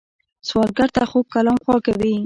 [0.47, 2.13] سوالګر ته خوږ کلام خواږه وي